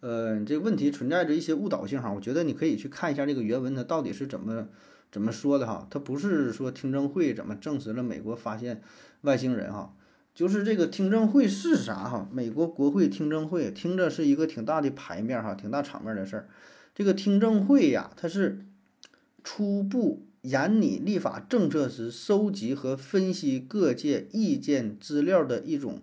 [0.00, 4.68] 呃，这个问题存在着一些误导性哈，我觉得你可以去看一下这个原文，它到底是怎么
[5.12, 5.86] 怎么说的哈？
[5.90, 8.80] 它不是说听证会怎么证实了美国发现
[9.22, 9.94] 外星人哈，
[10.32, 12.28] 就是这个听证会是啥哈？
[12.32, 16.48] 美国国会听证会听着是一个挺大的牌面哈，挺大场面的事儿。
[16.94, 18.64] 这个听证会呀，它是
[19.44, 26.00] 初步研拟立法政策时收集和分析各界意见资料的一种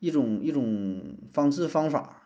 [0.00, 2.21] 一种一种方式方法。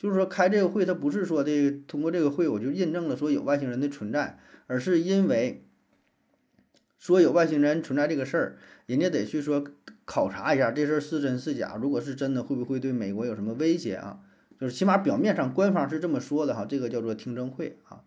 [0.00, 4.38] 就是说开这个会，他不是说的通过这个会我就印证了说有外星人的存在。
[4.66, 5.64] 而是因为
[6.96, 9.64] 说有外星人存在这个事儿，人家得去说
[10.04, 11.74] 考察一下这事儿是真是假。
[11.74, 14.20] 如果是真的，会不会对美国有什么威胁啊？
[14.60, 18.02] 就是起码表面上官方是这么说的哈，这个叫做听证会啊。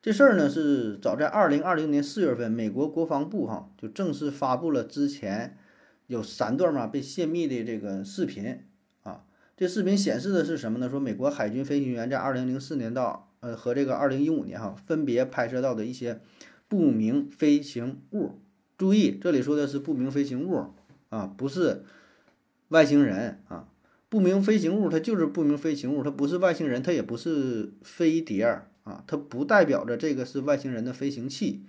[0.00, 5.58] 这事儿呢是早在二零二零年四月份，美国国防部哈就正式发布了之前
[6.06, 8.60] 有三段嘛被泄密的这个视频。
[9.62, 10.90] 这视频显示的是什么呢？
[10.90, 16.18] 说美国海军飞行员在二零零四年到呃，和这个二零一五年哈，分别拍摄到的一些
[16.66, 18.40] 不明飞行物。
[18.76, 20.72] 注意，这里说的是不明飞行物
[21.10, 21.84] 啊，不是
[22.70, 23.68] 外星人啊。
[24.08, 28.42] 不明飞行物它就是不明飞行物，它不是外星人，它也不是飞碟
[28.82, 31.62] 啊，它不代表着这个是外星人的飞行器。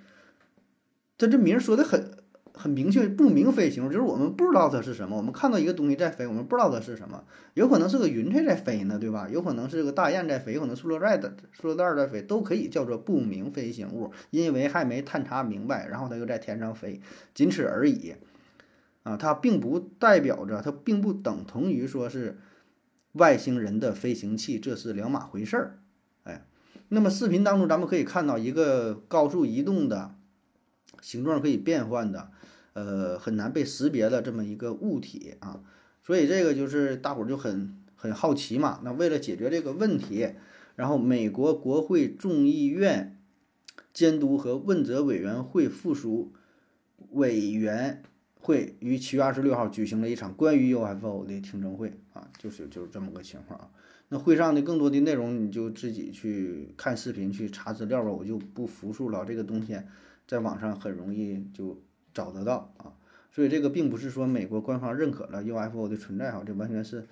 [1.20, 2.23] 它这名说的很。
[2.56, 5.18] 很明确，不明飞行物就是我们不知道它是什么。
[5.18, 7.24] 我们看到一个东西在飞，我们不知道它是什么，
[7.56, 9.28] 有可能是个云彩在飞呢，对吧？
[9.28, 17.02] 有可能是个大雁在飞，有可能塑料袋的塑料袋在飞，都可以叫做不明飞行物，因为还没探查明白，然后它又在天上飞，
[17.34, 18.14] 仅此而已。
[19.02, 22.38] 啊，它并不代表着，它并不等同于说是
[23.14, 25.80] 外星人的飞行器，这是两码回事儿。
[26.24, 26.46] 哎，
[26.90, 30.14] 那么视频当中咱们可以看到一个高速移动的，
[31.02, 32.30] 形状可以变换的。
[32.74, 35.62] 呃，很难被识别的这么一个物体啊，
[36.02, 38.82] 所以这个就是大伙儿就很很好奇嘛。
[38.84, 40.30] 那为了解决这个问题，
[40.76, 43.20] 然后美国国会众议院
[43.94, 46.34] 监督和问责委员会附属
[47.12, 48.02] 委员
[48.40, 53.70] 会于七月二十六号举行了一场关于 UFO 的听证会啊，就是就是这么个情况啊。
[54.10, 59.24] 那会上的更多的内容，你就自己去看视频去查资料吧，我就不复述了。
[59.24, 59.80] 这个东西
[60.28, 61.80] 在网上很容易就。
[62.14, 62.94] 找得到啊，
[63.32, 67.08] 所以这个并不是说美国官方认可了 UFO 的存在哈，这完全是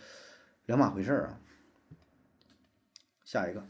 [0.65, 1.39] 两码回事儿啊。
[3.23, 3.63] 下一个，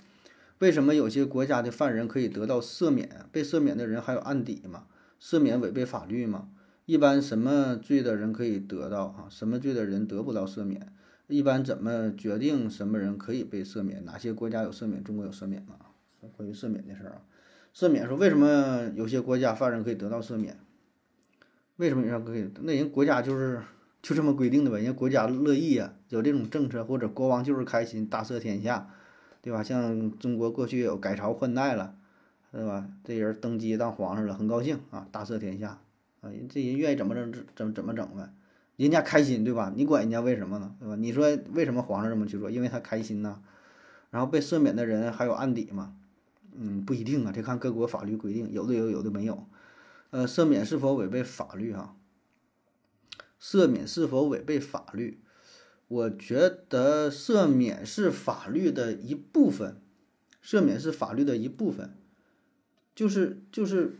[0.59, 4.87] 为什么有些国家的犯人可以得到赦免，被赦免的人还有案底吗？
[5.19, 6.49] 赦免违背法律吗？
[6.85, 9.27] 一般什么罪的人可以得到啊？
[9.29, 10.91] 什么罪的人得不到赦免？
[11.27, 14.03] 一般怎么决定什么人可以被赦免？
[14.03, 15.03] 哪些国家有赦免？
[15.03, 15.75] 中国有赦免吗？
[16.35, 17.21] 关于赦免的事儿啊，
[17.73, 20.59] 赦免说为什么有些国家犯人可以得到赦免？
[21.81, 22.47] 为什么人家可以？
[22.61, 23.59] 那人国家就是
[24.03, 28.87] 就这么规定的呗，人家国家乐意呀，有这种政策，或者国王就是开心，大赦天下，
[29.41, 29.63] 对吧？
[29.63, 31.95] 像中国过去有改朝换代了，
[32.51, 32.87] 对吧？
[33.03, 35.79] 这人登基当皇上了，很高兴啊，大赦天下
[36.21, 38.29] 啊，人这人愿意怎么整怎么怎么整呗，
[38.75, 39.73] 人家开心，对吧？
[39.75, 40.75] 你管人家为什么呢？
[40.79, 40.95] 对吧？
[40.95, 42.51] 你说为什么皇上这么去做？
[42.51, 43.39] 因为他开心呐。
[44.11, 45.95] 然后被赦免的人还有案底吗？
[46.53, 49.47] 嗯，不一定啊，这看各国法律规定，有的有，有的没有。
[50.11, 51.73] 呃，赦免是否违背法律？
[51.73, 51.95] 哈，
[53.41, 55.19] 赦免是否违背法律？
[55.87, 59.81] 我觉得赦免是法律的一部分，
[60.41, 61.97] 赦免是法律的一部分，
[62.95, 63.95] 就是就是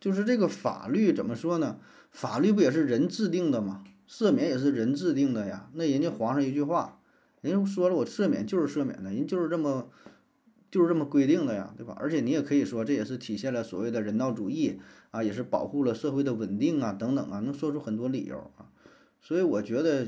[0.00, 1.78] 就是这个法律怎么说呢？
[2.10, 3.84] 法律不也是人制定的吗？
[4.08, 5.68] 赦免也是人制定的呀。
[5.74, 7.00] 那人家皇上一句话，
[7.40, 9.90] 人家说了，我赦免就是赦免的，人就是这么
[10.74, 11.96] 就是这么规定的呀，对吧？
[12.00, 14.80] 而且你也可以说，这也是体现了所谓的人道主义。
[15.12, 18.66] 啊，也是保护了社会的稳定啊，等等啊，能说出很多理由啊，
[19.20, 20.04] 所以我觉得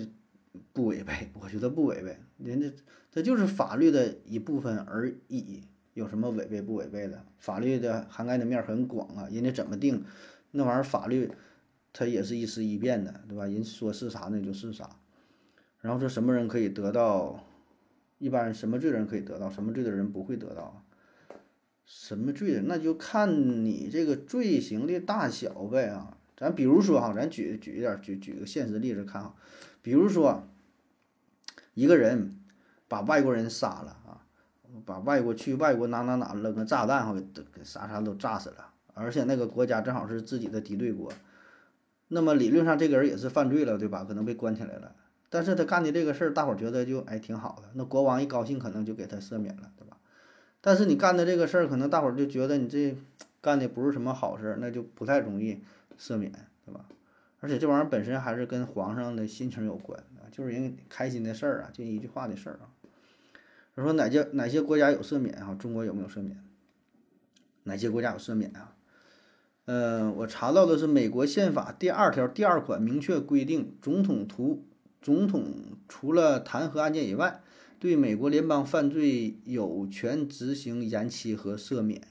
[0.72, 2.68] 不违背，我觉得不违背，人家
[3.12, 5.62] 这就是法律的一部分而已，
[5.94, 7.24] 有什么违背不违背的？
[7.38, 10.04] 法律的涵盖的面很广啊，人家怎么定
[10.50, 11.30] 那玩意儿，法律
[11.92, 13.46] 它也是一时一变的，对吧？
[13.46, 14.90] 人说是啥那就是啥，
[15.80, 17.46] 然后说什么人可以得到，
[18.18, 20.82] 一般什么罪的人可以得到，什么罪的人不会得到。
[21.84, 22.60] 什么罪？
[22.64, 26.16] 那就看你这个罪行的大小呗啊！
[26.36, 29.36] 咱比如说哈，咱举举一点，举举个现实例子看哈，
[29.82, 30.48] 比如说
[31.74, 32.40] 一个人
[32.88, 34.26] 把外国人杀了啊，
[34.84, 41.12] 把外国去外国哪哪哪扔个炸弹哈，给给啥啥都炸死了，而且那个国家正好是自己的敌对国，
[42.08, 44.04] 那么理论上这个人也是犯罪了，对吧？
[44.04, 44.96] 可能被关起来了，
[45.28, 49.96] 但是他干的这个事儿，大伙儿觉得就哎挺好的，那国王一高兴，可能就给他赦免了，对吧？
[50.60, 52.96] 但是你干的这个事儿，可能大伙儿就觉得你这
[53.40, 55.60] 干的不是什么好事，那就不太容易
[55.98, 56.32] 赦免，
[56.64, 56.84] 对吧？
[57.40, 62.70] 而且这玩意儿本身还是跟皇上的心情有关啊，就是人开心的事儿啊，就一句话的事儿啊。
[63.76, 65.54] 他说哪些哪些国家有赦免啊？
[65.58, 66.42] 中国有没有赦免？
[67.64, 68.74] 哪些国家有赦免啊？
[69.66, 74.64] 呃，我查到的是美国宪法第二条第二款明确规定，总统图
[75.06, 75.54] 总统
[75.88, 77.40] 除了弹劾案件以外，
[77.78, 82.02] 对美国联邦犯罪有权执行延期和赦免。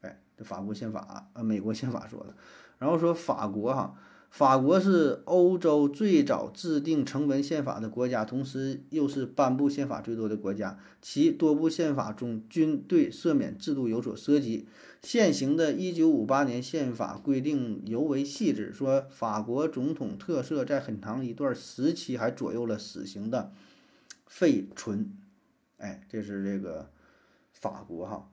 [0.00, 2.34] 哎，这法国宪法啊，美国宪法说的。
[2.78, 3.94] 然后说法国哈。
[4.32, 10.78] 法国是欧洲最早制定成文宪法的国家，同时又是颁布宪法最多的国家。
[11.02, 14.66] 其多部宪法中均对赦免制度有所涉及。
[15.02, 23.52] 现行的1958年宪法规定尤为细致，说法国总统特赦在很长一段时期还左右了死刑的
[24.26, 25.12] 废存。
[25.76, 26.88] 哎，这是这个
[27.52, 28.30] 法国哈。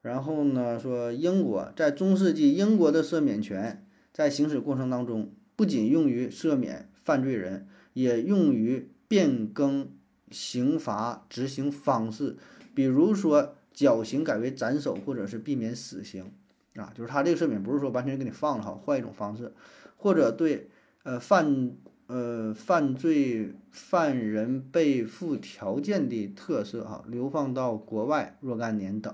[0.00, 3.86] 然后呢，说英国在中世纪，英国的赦免权。
[4.14, 9.90] 在行使过程当中，不仅用于赦免犯罪人，也用于变更
[10.30, 12.36] 刑罚执行方式，
[12.76, 16.30] 比如说绞刑改为斩首，或者是避免死刑
[16.76, 16.92] 啊。
[16.94, 19.52] 就是他这个赦免不是说完全给你放了哈，换一种方式，
[19.96, 20.68] 或者对
[21.02, 21.72] 呃犯
[22.06, 29.12] 呃犯罪犯人被附条件的特色哈，流放到国外若干年等。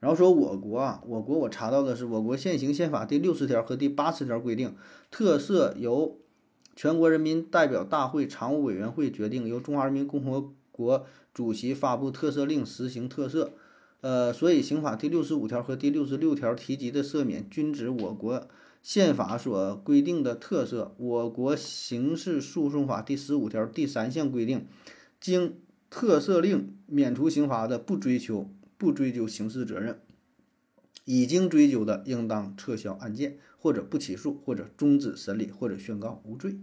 [0.00, 4.76] 然后说我国啊，我国我查到的是我国现行宪法第六十条和第八十条规定，
[5.10, 6.18] 特赦由
[6.76, 13.50] 全国人民代表大会常务委员会决定，由中华人民共和国主席发布特赦令实行特赦。
[14.00, 18.46] 呃，所以刑法第六十五条和第六十六条提及的赦免，均指我国
[18.80, 20.92] 宪法所规定的特赦。
[20.96, 24.64] 我国刑事诉讼法第十五条第三项规定，
[25.20, 25.56] 经
[25.90, 28.48] 特赦令免除刑罚的，不追求。
[28.78, 30.00] 不追究刑事责任，
[31.04, 36.60] 已经追究的，应当撤销案件，或者不起诉，或者终止审理，或者宣告无罪。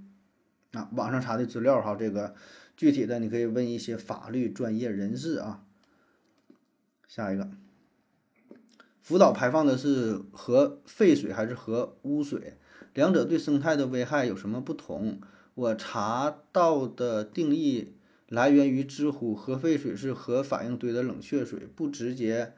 [0.72, 2.34] 啊，网上查的资料哈，这个
[2.78, 5.66] 具体的你可以问一些法律专业人士啊。
[7.08, 7.50] 下一个，
[9.02, 12.58] 福岛排放的是核废水还是核污水？
[12.94, 15.20] 两者对生态的危害有什么不同？
[15.54, 17.95] 我查到的定义。
[18.28, 22.54] 来源于知乎，核废水是核反应堆的冷却水，不直接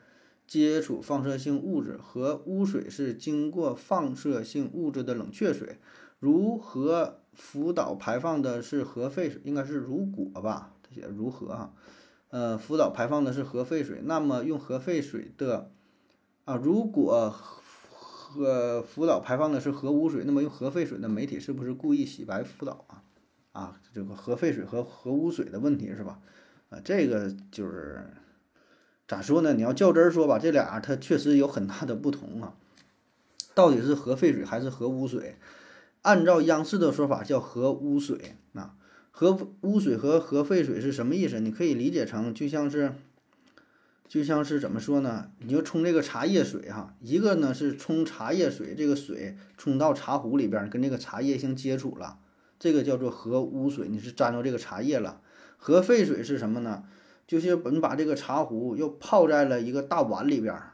[0.47, 5.77] 接触放射性物质；核污水是经过放射性物质的冷却水。
[6.19, 10.73] 如何福岛排放的是核废水，应该是如果吧？
[10.81, 11.73] 它写如何哈？
[12.29, 15.71] 呃，福岛排放的是核废水，那么用核废水的
[16.45, 23.03] 啊，如果核福岛排放的是核污水，那么用核废水的媒体是不是故意洗白福岛啊？
[23.57, 26.19] 啊，这个核废水和核污水的问题是吧？
[26.69, 28.05] 啊，这个就是
[29.07, 29.53] 咋说呢？
[29.53, 32.53] 你要较真儿说吧，这俩它确实有很大的不同啊。
[33.55, 35.37] 到底是核废水还是核污水？
[36.03, 38.75] 按照央视的说法叫核污水啊。
[39.09, 41.39] 核污水和核废水是什么意思？
[41.39, 42.93] 你可以理解成就像是
[44.07, 45.31] 就像是怎么说呢？
[45.39, 52.19] 你就冲这个茶叶水哈，一个呢是冲茶叶水，这个水冲到茶壶里边，跟这个茶叶相接触了。
[52.59, 55.21] 这个叫做核污水，你是沾着这个茶叶了。
[55.57, 56.83] 核废水是什么呢？
[57.27, 60.73] 就是你把这个茶壶又泡在了一个大碗里边儿，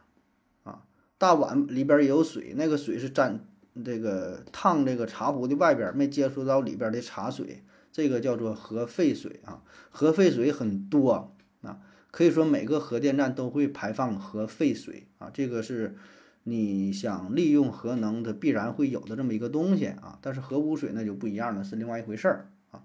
[0.64, 0.84] 啊，
[1.18, 3.46] 大碗里边也有水，那个水是沾
[3.84, 9.64] 这个烫这个茶壶的外边，没接触到里边的茶水，这个叫做核废水啊。
[9.90, 11.80] 核废水很多啊，
[12.12, 15.96] 可以说每个核电站都会排放核废水啊，这个是。
[16.44, 22.84] 你想利用核能，它必然会有的这么一个东西啊，但是核污水那就不一样了，是另外一回事儿啊。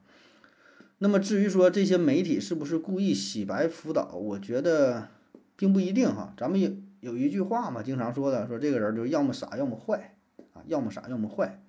[0.98, 5.08] 那么至于说这些媒体是不是故意洗白福岛，我觉得
[5.56, 6.32] 并不一定哈。
[6.36, 10.16] 咱们有有一句话嘛，经常说的，说这个人就要么傻，要么坏
[10.54, 11.60] 啊，要么傻，要么坏，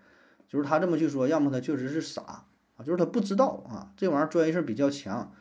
[0.48, 2.22] 就是他这么去说，要么他确实是傻
[2.78, 5.32] 啊，就是他不知道啊，这玩意儿专业性比较强。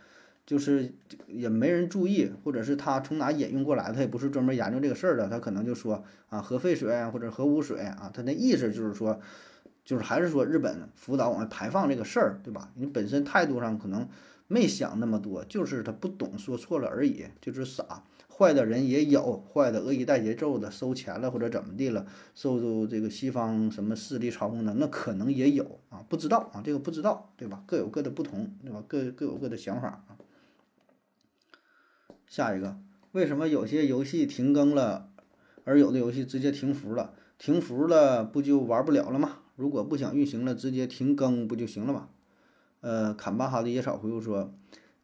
[0.49, 0.91] 就是
[1.27, 9.21] 也没人注意，或者是他从哪引用过来，他也不是专门研究这个事儿的，他可能就说啊，核废水或者核污水啊，他那意思就是说，
[9.85, 12.73] 就是还是说日本福岛往外排放这个事儿，对吧？
[12.77, 14.09] 你本身态度上可能
[14.47, 18.03] 没想那么多，就是他不懂，说错了而已，就是傻。
[18.31, 27.63] 坏的人也有，坏的恶意带节奏的，收钱了或者怎么地了，受这个西方什么势力操控的，那可能也有啊，不知道啊，这个不知道，对吧？
[27.67, 28.83] 各有各的不同，对吧？
[28.89, 30.17] 各各有各的想法啊。
[32.29, 32.79] 下一个，
[33.13, 35.11] 为什么有些游戏停更了，
[35.65, 37.15] 而有的游戏直接停服了？
[37.39, 39.39] 停服了不就玩不了了吗？
[39.57, 42.11] 如果不想运行了，直接停更不就行了吗？
[42.81, 44.53] 呃，坎巴哈的野草回复说，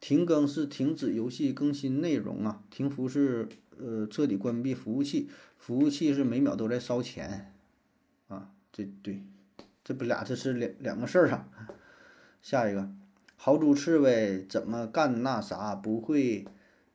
[0.00, 3.48] 停更是停止游戏更新内容啊，停服是
[3.78, 7.54] 呃彻底关闭服务器，服务器是每秒都在烧钱
[8.28, 9.22] 啊，这对，
[9.82, 11.48] 这不俩这是两两个事儿啊。
[12.42, 12.90] 下一个，
[13.36, 16.44] 豪猪刺猬怎么干那啥不会？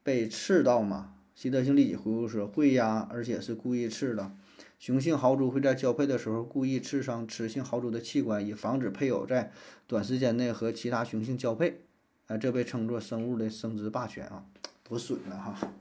[0.04, 1.16] 被刺到吗？
[1.36, 4.32] 习得性立即回复说会呀，而且是故意刺的。
[4.78, 9.52] 雄性豪猪会在交配的时候故意刺伤雌性豪猪的器官，以防止配偶在
[9.88, 11.82] 短时间内和其他雄性交配。
[12.28, 14.46] 啊，这被称作生物的生殖霸权啊，
[14.84, 15.72] 多损了哈！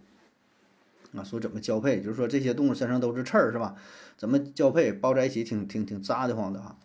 [1.15, 3.75] 啊，说怎么交配，就是说这些动物身上都是刺儿是吧？
[4.17, 6.79] 怎么交配抱在一起挺挺挺扎得慌的哈！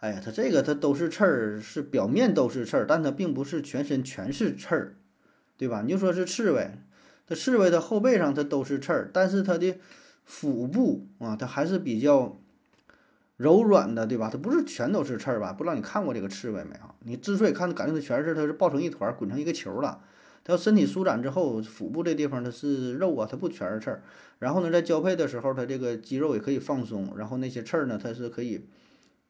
[0.00, 4.96] 哎呀，它这个它都是刺儿，是表面都是刺儿，但它并不是全身全是刺儿，
[5.64, 5.82] 对吧？
[5.82, 6.70] 你就说是刺猬，
[7.26, 9.76] 它刺猬的后背上它都是刺儿，但是它的。
[10.26, 12.38] 腹部啊，它还是比较
[13.36, 14.30] 柔软的，对吧？
[14.32, 15.52] 它不是全都是刺儿吧？
[15.52, 16.94] 不知道你看过这个刺猬没有？
[17.00, 20.00] 你之所以看感觉它全是，它是抱成一团，滚成一个球了。
[20.42, 24.02] 它要身体舒展之后，腹部这地方它是肉啊，它不全是刺儿。
[24.38, 28.64] 然后呢，在交配的时候，它这个肌肉也可以放松，然后那些刺儿呢，它是可以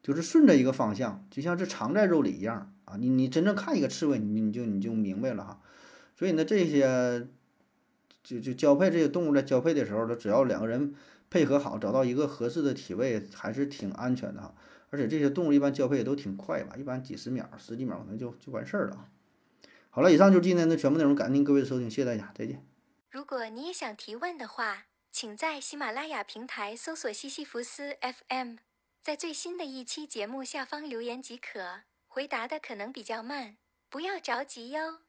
[0.01, 2.95] 就是顺着一个方向，就像是藏在肉里一样啊。
[2.97, 5.59] 你你真正看一个刺猬，你你就你就明白了哈。
[6.15, 7.27] 所以呢，这些。
[8.27, 10.95] 就就交配这些动物在交配的时候，它只要两个人
[11.29, 14.55] 配合好，找到一个合适的体位，还是挺安全的哈。
[14.89, 19.09] 而且这些动物一般交配也都挺快吧，一般几十秒、十几秒可能就就完事儿了。
[19.91, 22.65] 好了，以上就是今天的全部内容，感谢您各位的收听，谢谢大家，再见。
[23.11, 28.55] 如果你也想提问的话，请在喜马拉雅平台搜索西西弗斯 FM，
[29.03, 31.81] 在最新的一期节目下方留言即可。
[32.07, 33.57] 回答的可能比较慢，
[33.87, 35.04] 不要着急哟。